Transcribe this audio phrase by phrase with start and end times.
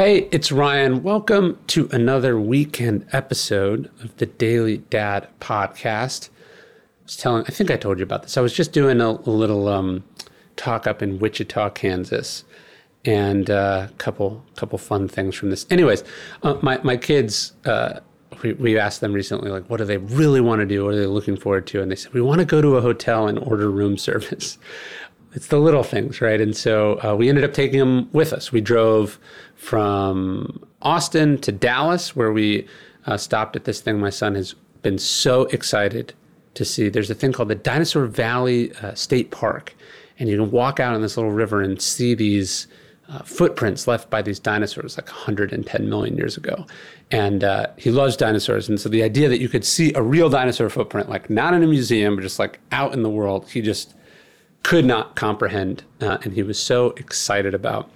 [0.00, 1.02] Hey, it's Ryan.
[1.02, 6.30] Welcome to another weekend episode of the Daily Dad podcast.
[6.30, 8.38] I was telling, I think I told you about this.
[8.38, 10.02] I was just doing a, a little um,
[10.56, 12.44] talk up in Wichita, Kansas,
[13.04, 15.66] and a uh, couple couple fun things from this.
[15.68, 16.02] Anyways,
[16.44, 17.52] uh, my my kids.
[17.66, 18.00] Uh,
[18.42, 20.84] we, we asked them recently, like, what do they really want to do?
[20.84, 21.82] What are they looking forward to?
[21.82, 24.56] And they said, we want to go to a hotel and order room service
[25.32, 26.40] it's the little things, right?
[26.40, 28.50] And so uh, we ended up taking them with us.
[28.50, 29.18] We drove
[29.54, 32.66] from Austin to Dallas, where we
[33.06, 36.14] uh, stopped at this thing my son has been so excited
[36.54, 36.88] to see.
[36.88, 39.74] There's a thing called the Dinosaur Valley uh, State Park,
[40.18, 42.66] and you can walk out on this little river and see these
[43.08, 46.64] uh, footprints left by these dinosaurs like 110 million years ago.
[47.10, 48.68] And uh, he loves dinosaurs.
[48.68, 51.62] And so the idea that you could see a real dinosaur footprint, like not in
[51.62, 53.94] a museum, but just like out in the world, he just
[54.62, 57.90] could not comprehend, uh, and he was so excited about.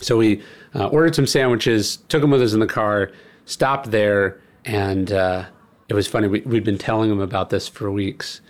[0.00, 0.42] So we
[0.74, 3.10] uh, ordered some sandwiches, took them with us in the car,
[3.44, 5.46] stopped there, and uh,
[5.88, 6.28] it was funny.
[6.28, 8.40] We, we'd been telling him about this for weeks,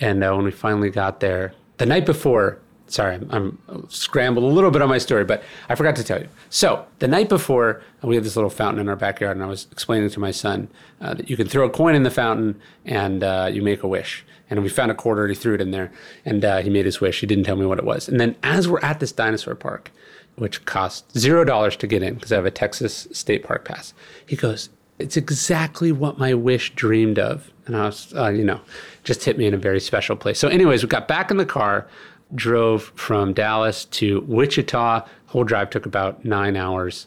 [0.00, 2.58] and uh, when we finally got there, the night before,
[2.88, 6.20] sorry, I'm, I'm, scrambled a little bit on my story, but I forgot to tell
[6.20, 6.28] you.
[6.50, 9.66] So the night before, we had this little fountain in our backyard, and I was
[9.70, 10.68] explaining to my son
[11.00, 13.88] uh, that you can throw a coin in the fountain and uh, you make a
[13.88, 14.24] wish.
[14.48, 15.90] And we found a quarter, and he threw it in there,
[16.24, 17.20] and uh, he made his wish.
[17.20, 18.08] He didn't tell me what it was.
[18.08, 19.90] And then as we're at this dinosaur park,
[20.36, 23.92] which costs zero dollars to get in because I have a Texas State Park pass,
[24.24, 24.68] he goes,
[25.00, 28.60] "It's exactly what my wish dreamed of." And I was, uh, you know,
[29.02, 30.38] just hit me in a very special place.
[30.38, 31.88] So, anyways, we got back in the car
[32.34, 35.06] drove from Dallas to Wichita.
[35.26, 37.06] Whole drive took about nine hours.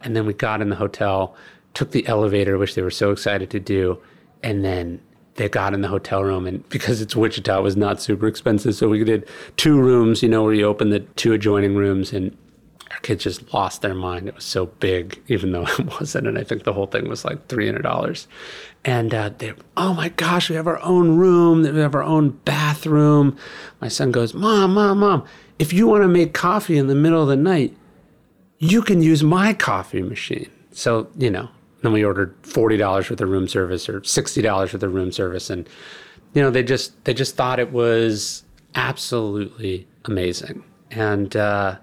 [0.00, 1.34] And then we got in the hotel,
[1.74, 3.98] took the elevator, which they were so excited to do.
[4.42, 5.00] And then
[5.34, 6.46] they got in the hotel room.
[6.46, 8.74] And because it's Wichita, it was not super expensive.
[8.74, 12.12] So we did two rooms, you know, where you open the two adjoining rooms.
[12.12, 12.36] And
[13.02, 14.28] kids just lost their mind.
[14.28, 16.26] It was so big, even though it wasn't.
[16.26, 18.26] And I think the whole thing was like $300.
[18.84, 21.62] And uh, they, oh my gosh, we have our own room.
[21.62, 23.36] We have our own bathroom.
[23.80, 25.24] My son goes, Mom, Mom, Mom,
[25.58, 27.76] if you want to make coffee in the middle of the night,
[28.58, 30.50] you can use my coffee machine.
[30.72, 31.48] So, you know,
[31.82, 32.80] then we ordered $40
[33.10, 35.50] worth of room service or $60 worth of room service.
[35.50, 35.68] And,
[36.34, 38.44] you know, they just, they just thought it was
[38.74, 40.64] absolutely amazing.
[40.90, 41.78] And, uh,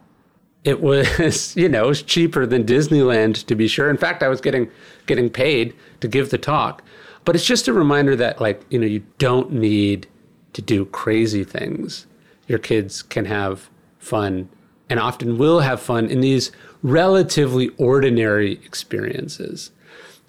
[0.65, 3.89] it was, you know, it was cheaper than Disneyland to be sure.
[3.89, 4.69] In fact, I was getting
[5.05, 6.83] getting paid to give the talk.
[7.23, 10.07] But it's just a reminder that like, you know, you don't need
[10.53, 12.07] to do crazy things.
[12.47, 14.49] Your kids can have fun
[14.89, 16.51] and often will have fun in these
[16.83, 19.71] relatively ordinary experiences.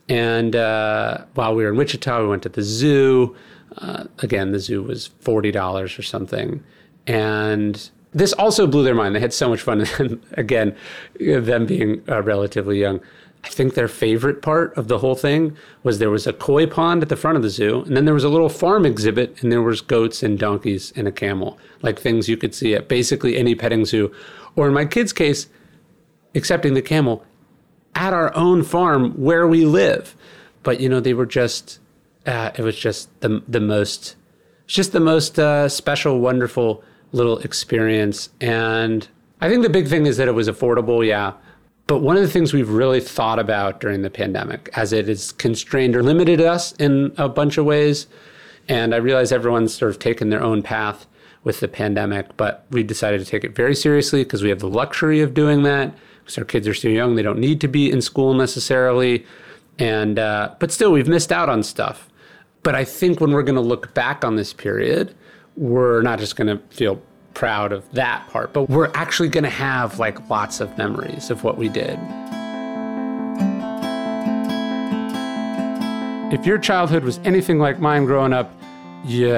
[0.08, 3.36] And uh, while we were in Wichita, we went to the zoo.
[3.76, 6.62] Uh, again, the zoo was $40 or something.
[7.06, 9.15] And this also blew their mind.
[9.15, 9.87] They had so much fun.
[9.99, 10.75] And again,
[11.21, 13.00] them being uh, relatively young,
[13.44, 17.03] I think their favorite part of the whole thing was there was a koi pond
[17.03, 19.53] at the front of the zoo, and then there was a little farm exhibit, and
[19.53, 23.37] there was goats and donkeys and a camel, like things you could see at basically
[23.37, 24.10] any petting zoo,
[24.56, 25.48] or in my kids' case,
[26.33, 27.22] excepting the camel,
[27.94, 30.16] at our own farm where we live.
[30.62, 31.81] But you know, they were just,
[32.25, 34.16] uh, it was just the the most,
[34.66, 38.31] just the most uh, special, wonderful little experience.
[38.41, 39.06] And
[39.41, 41.33] I think the big thing is that it was affordable, yeah.
[41.87, 45.33] But one of the things we've really thought about during the pandemic, as it has
[45.33, 48.06] constrained or limited us in a bunch of ways,
[48.69, 51.06] and I realize everyone's sort of taken their own path
[51.45, 54.69] with the pandemic, but we decided to take it very seriously because we have the
[54.69, 55.95] luxury of doing that.
[56.19, 59.25] Because our kids are still young, they don't need to be in school necessarily,
[59.78, 62.09] and uh, but still, we've missed out on stuff.
[62.65, 65.15] But I think when we're going to look back on this period,
[65.56, 67.00] we're not just going to feel
[67.34, 71.44] proud of that part, but we're actually going to have like lots of memories of
[71.44, 71.98] what we did.
[76.32, 78.50] If your childhood was anything like mine growing up,
[79.04, 79.32] you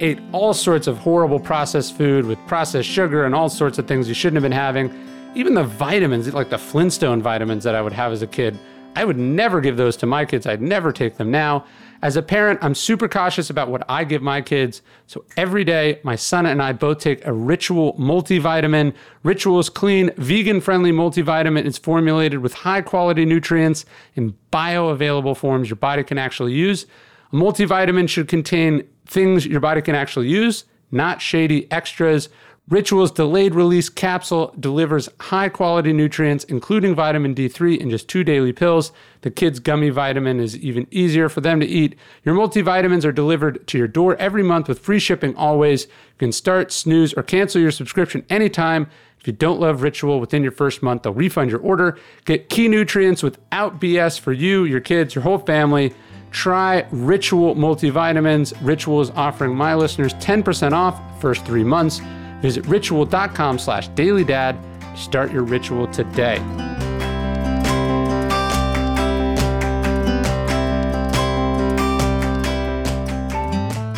[0.00, 4.08] ate all sorts of horrible processed food with processed sugar and all sorts of things
[4.08, 4.90] you shouldn't have been having.
[5.34, 8.58] Even the vitamins, like the Flintstone vitamins that I would have as a kid,
[8.96, 10.46] I would never give those to my kids.
[10.46, 11.66] I'd never take them now.
[12.02, 14.80] As a parent, I'm super cautious about what I give my kids.
[15.06, 18.94] So every day, my son and I both take a Ritual multivitamin.
[19.22, 25.76] Ritual's clean, vegan friendly multivitamin is formulated with high quality nutrients in bioavailable forms your
[25.76, 26.86] body can actually use.
[27.32, 32.30] A multivitamin should contain things your body can actually use, not shady extras.
[32.70, 38.52] Ritual's delayed release capsule delivers high quality nutrients, including vitamin D3, in just two daily
[38.52, 38.92] pills.
[39.22, 41.96] The kids' gummy vitamin is even easier for them to eat.
[42.24, 45.86] Your multivitamins are delivered to your door every month with free shipping always.
[45.86, 48.88] You can start, snooze, or cancel your subscription anytime.
[49.18, 51.98] If you don't love Ritual within your first month, they'll refund your order.
[52.24, 55.92] Get key nutrients without BS for you, your kids, your whole family.
[56.30, 58.54] Try Ritual multivitamins.
[58.60, 62.00] Ritual is offering my listeners 10% off first three months.
[62.40, 66.38] Visit ritual.com slash dailydad to start your ritual today.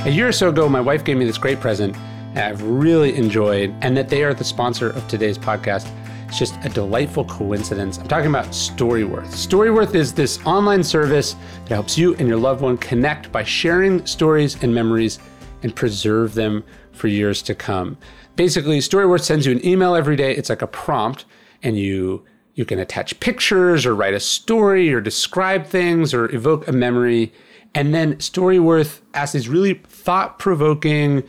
[0.05, 1.97] A year or so ago, my wife gave me this great present
[2.35, 5.89] that I've really enjoyed, and that they are the sponsor of today's podcast.
[6.27, 7.99] It's just a delightful coincidence.
[7.99, 9.29] I'm talking about Storyworth.
[9.29, 14.05] Storyworth is this online service that helps you and your loved one connect by sharing
[14.07, 15.19] stories and memories
[15.63, 17.97] and preserve them for years to come
[18.37, 20.35] basically Storyworth sends you an email every day.
[20.35, 21.25] It's like a prompt,
[21.63, 22.25] and you
[22.55, 27.33] you can attach pictures or write a story or describe things or evoke a memory.
[27.75, 31.23] And then Storyworth asks these really thought provoking,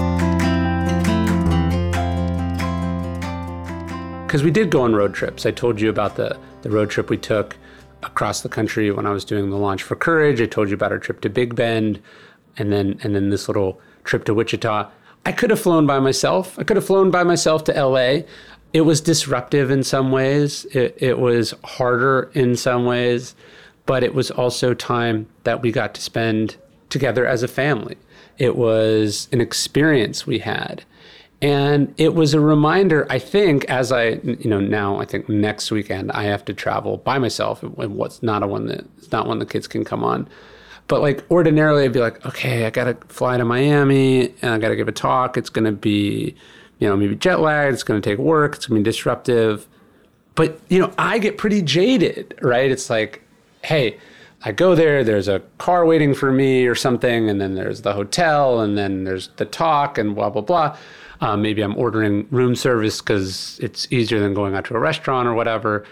[4.32, 5.46] Because we did go on road trips.
[5.46, 7.58] I told you about the, the road trip we took
[8.02, 10.40] across the country when I was doing the launch for Courage.
[10.40, 12.02] I told you about our trip to Big Bend
[12.56, 14.90] and then and then this little trip to Wichita.
[15.26, 16.58] I could have flown by myself.
[16.58, 18.22] I could have flown by myself to LA.
[18.72, 20.64] It was disruptive in some ways.
[20.72, 23.36] It, it was harder in some ways,
[23.86, 26.56] but it was also time that we got to spend
[26.90, 27.98] together as a family.
[28.38, 30.86] It was an experience we had.
[31.42, 35.72] And it was a reminder, I think, as I, you know, now I think next
[35.72, 39.28] weekend I have to travel by myself and what's not a one that it's not
[39.28, 40.30] one the kids can come on.
[40.88, 44.76] But like ordinarily I'd be like, okay, I gotta fly to Miami and I gotta
[44.76, 45.36] give a talk.
[45.36, 46.36] It's gonna be,
[46.78, 49.68] you know, maybe jet lag, it's gonna take work, it's gonna be disruptive.
[50.36, 52.70] But, you know, I get pretty jaded, right?
[52.70, 53.24] It's like,
[53.64, 53.98] hey,
[54.44, 57.94] I go there, there's a car waiting for me or something, and then there's the
[57.94, 60.78] hotel, and then there's the talk and blah, blah, blah.
[61.22, 65.28] Uh, maybe I'm ordering room service because it's easier than going out to a restaurant
[65.28, 65.86] or whatever.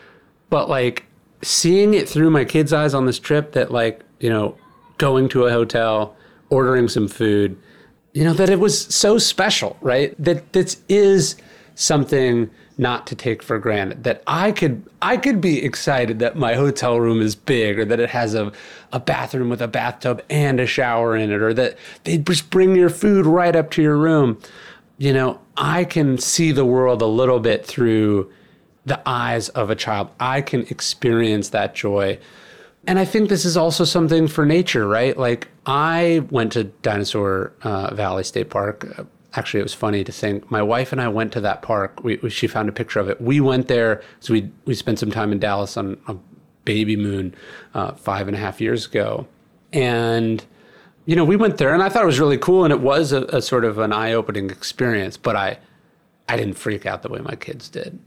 [0.50, 1.06] But like
[1.44, 4.58] seeing it through my kids' eyes on this trip that like, you know,
[4.98, 6.16] going to a hotel,
[6.50, 7.58] ordering some food,
[8.14, 10.16] you know, that it was so special, right?
[10.18, 11.36] That this is
[11.76, 16.54] something not to take for granted that i could i could be excited that my
[16.54, 18.52] hotel room is big or that it has a,
[18.94, 22.76] a bathroom with a bathtub and a shower in it or that they just bring
[22.76, 24.38] your food right up to your room
[25.00, 28.32] you know, I can see the world a little bit through
[28.86, 30.10] the eyes of a child.
[30.20, 32.20] I can experience that joy.
[32.86, 35.18] And I think this is also something for nature, right?
[35.18, 39.08] Like I went to Dinosaur uh, Valley State Park.
[39.36, 40.52] Actually, it was funny to think.
[40.52, 42.04] My wife and I went to that park.
[42.04, 43.22] We, we, she found a picture of it.
[43.22, 46.16] We went there, so we we spent some time in Dallas on a
[46.66, 47.36] baby moon
[47.76, 49.28] uh, five and a half years ago,
[49.72, 50.44] and
[51.10, 53.12] you know, we went there and I thought it was really cool and it was
[53.12, 55.58] a, a sort of an eye opening experience, but I,
[56.28, 57.98] I didn't freak out the way my kids did.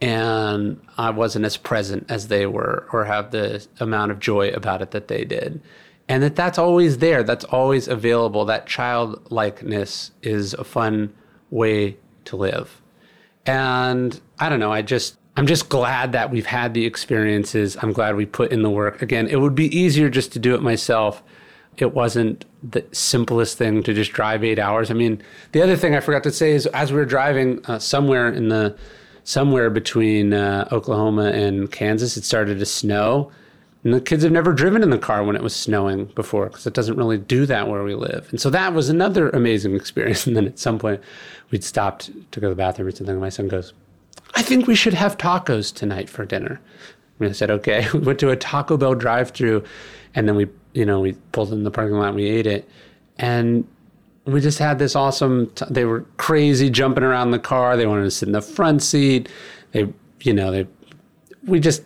[0.00, 4.80] And I wasn't as present as they were or have the amount of joy about
[4.80, 5.60] it that they did.
[6.08, 7.22] And that that's always there.
[7.22, 8.46] That's always available.
[8.46, 11.12] That childlikeness is a fun
[11.50, 12.80] way to live.
[13.44, 17.76] And I don't know, I just, I'm just glad that we've had the experiences.
[17.82, 19.02] I'm glad we put in the work.
[19.02, 21.22] Again, it would be easier just to do it myself.
[21.80, 24.90] It wasn't the simplest thing to just drive eight hours.
[24.90, 27.78] I mean, the other thing I forgot to say is as we were driving uh,
[27.78, 28.76] somewhere in the
[29.24, 33.30] somewhere between uh, Oklahoma and Kansas, it started to snow.
[33.82, 36.66] And the kids have never driven in the car when it was snowing before because
[36.66, 38.28] it doesn't really do that where we live.
[38.30, 40.26] And so that was another amazing experience.
[40.26, 41.00] And then at some point,
[41.50, 43.14] we'd stopped to go to the bathroom or something.
[43.14, 43.72] And my son goes,
[44.34, 46.60] I think we should have tacos tonight for dinner.
[47.20, 47.86] And I said, okay.
[47.94, 49.64] We went to a Taco Bell drive through
[50.16, 52.68] and then we, you know, we pulled in the parking lot and we ate it.
[53.18, 53.68] And
[54.24, 57.76] we just had this awesome, t- they were crazy jumping around the car.
[57.76, 59.28] They wanted to sit in the front seat.
[59.72, 59.92] They,
[60.22, 60.66] you know, they,
[61.44, 61.84] we just,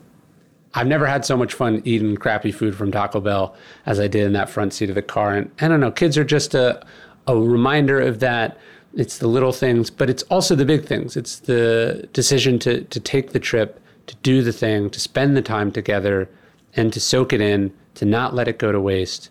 [0.72, 4.24] I've never had so much fun eating crappy food from Taco Bell as I did
[4.24, 5.34] in that front seat of the car.
[5.34, 6.86] And I don't know, kids are just a,
[7.26, 8.56] a reminder of that
[8.94, 11.16] it's the little things, but it's also the big things.
[11.16, 15.42] It's the decision to to take the trip, to do the thing, to spend the
[15.42, 16.28] time together,
[16.74, 19.30] and to soak it in, to not let it go to waste,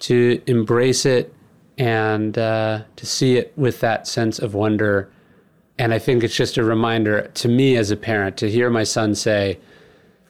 [0.00, 1.34] to embrace it,
[1.78, 5.10] and uh, to see it with that sense of wonder.
[5.78, 8.84] And I think it's just a reminder to me as a parent to hear my
[8.84, 9.58] son say,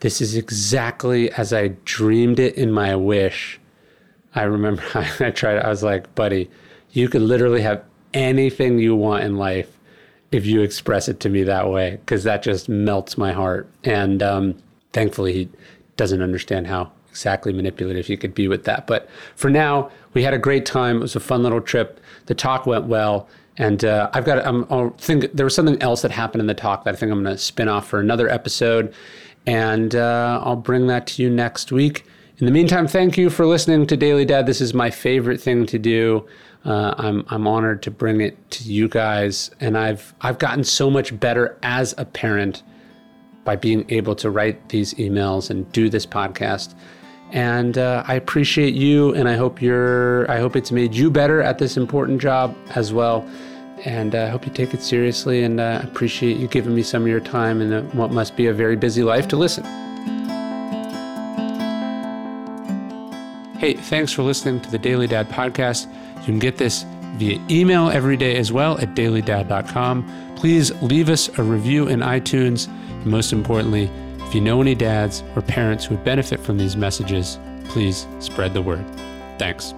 [0.00, 3.60] "This is exactly as I dreamed it in my wish."
[4.34, 4.82] I remember
[5.20, 5.58] I tried.
[5.58, 6.50] I was like, "Buddy."
[6.92, 7.82] You could literally have
[8.14, 9.76] anything you want in life
[10.30, 13.68] if you express it to me that way, because that just melts my heart.
[13.82, 14.54] And um,
[14.92, 15.48] thankfully, he
[15.96, 18.86] doesn't understand how exactly manipulative you could be with that.
[18.86, 20.96] But for now, we had a great time.
[20.96, 22.00] It was a fun little trip.
[22.26, 23.28] The talk went well.
[23.56, 26.54] And uh, I've got, I'm, I think there was something else that happened in the
[26.54, 28.92] talk that I think I'm going to spin off for another episode.
[29.46, 32.04] And uh, I'll bring that to you next week.
[32.38, 34.46] In the meantime, thank you for listening to Daily Dad.
[34.46, 36.26] This is my favorite thing to do.
[36.64, 40.90] Uh, I'm I'm honored to bring it to you guys, and I've I've gotten so
[40.90, 42.62] much better as a parent
[43.44, 46.74] by being able to write these emails and do this podcast.
[47.30, 51.42] And uh, I appreciate you, and I hope you're I hope it's made you better
[51.42, 53.28] at this important job as well.
[53.84, 57.02] And I uh, hope you take it seriously, and uh, appreciate you giving me some
[57.02, 59.64] of your time in what must be a very busy life to listen.
[63.58, 65.92] Hey, thanks for listening to the Daily Dad podcast.
[66.20, 70.34] You can get this via email every day as well at dailydad.com.
[70.36, 72.68] Please leave us a review in iTunes.
[72.68, 76.76] And most importantly, if you know any dads or parents who would benefit from these
[76.76, 78.84] messages, please spread the word.
[79.38, 79.74] Thanks.